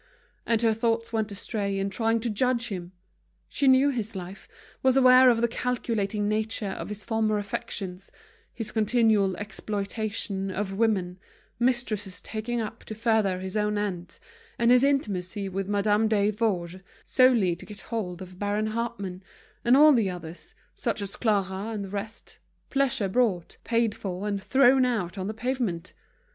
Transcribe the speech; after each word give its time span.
And 0.47 0.63
her 0.63 0.73
thoughts 0.73 1.13
went 1.13 1.31
astray 1.31 1.77
in 1.77 1.91
trying 1.91 2.21
to 2.21 2.29
judge 2.31 2.69
him. 2.69 2.91
She 3.47 3.67
knew 3.67 3.91
his 3.91 4.15
life, 4.15 4.47
was 4.81 4.97
aware 4.97 5.29
of 5.29 5.41
the 5.41 5.47
calculating 5.47 6.27
nature 6.27 6.69
of 6.71 6.89
his 6.89 7.03
former 7.03 7.37
affections, 7.37 8.11
his 8.51 8.71
continual 8.71 9.37
exploitation 9.37 10.49
of 10.49 10.73
woman, 10.75 11.19
mistresses 11.59 12.19
taken 12.19 12.59
up 12.59 12.83
to 12.85 12.95
further 12.95 13.41
his 13.41 13.55
own 13.55 13.77
ends, 13.77 14.19
and 14.57 14.71
his 14.71 14.83
intimacy 14.83 15.47
with 15.47 15.67
Madame 15.67 16.07
Desforges 16.09 16.81
solely 17.05 17.55
to 17.55 17.63
get 17.67 17.81
hold 17.81 18.23
of 18.23 18.39
Baron 18.39 18.71
Hartmann, 18.73 19.21
and 19.63 19.77
all 19.77 19.93
the 19.93 20.09
others, 20.09 20.55
such 20.73 21.03
as 21.03 21.15
Clara 21.15 21.71
and 21.75 21.85
the 21.85 21.89
rest, 21.89 22.39
pleasure 22.71 23.07
bought, 23.07 23.59
paid 23.63 23.93
for, 23.93 24.27
and 24.27 24.41
thrown 24.41 24.83
out 24.83 25.19
on 25.19 25.27
the 25.27 25.33
pavement. 25.35 25.93